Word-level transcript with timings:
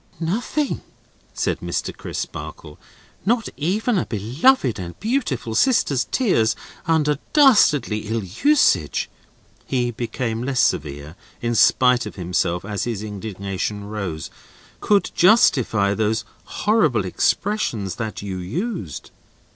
"Nothing," 0.19 0.81
said 1.35 1.59
Mr. 1.59 1.95
Crisparkle, 1.95 2.79
"not 3.23 3.49
even 3.55 3.99
a 3.99 4.07
beloved 4.07 4.79
and 4.79 4.99
beautiful 4.99 5.53
sister's 5.53 6.05
tears 6.05 6.55
under 6.87 7.19
dastardly 7.33 8.07
ill 8.07 8.23
usage;" 8.23 9.11
he 9.67 9.91
became 9.91 10.41
less 10.41 10.59
severe, 10.59 11.15
in 11.39 11.53
spite 11.53 12.07
of 12.07 12.15
himself, 12.15 12.65
as 12.65 12.85
his 12.85 13.03
indignation 13.03 13.83
rose; 13.83 14.31
"could 14.79 15.11
justify 15.13 15.93
those 15.93 16.25
horrible 16.45 17.05
expressions 17.05 17.97
that 17.97 18.23
you 18.23 18.37
used." 18.39 19.11